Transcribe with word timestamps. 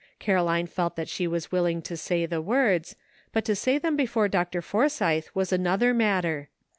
Caro 0.19 0.43
line 0.43 0.65
felt 0.65 0.95
that 0.95 1.07
she 1.07 1.27
was 1.27 1.51
willing 1.51 1.79
to 1.83 1.95
say 1.95 2.25
the 2.25 2.41
words, 2.41 2.95
but 3.31 3.45
to 3.45 3.55
say 3.55 3.77
them 3.77 3.95
before 3.95 4.27
Dr. 4.27 4.59
Forsythe 4.63 5.27
was 5.35 5.53
another 5.53 5.93
matter. 5.93 6.49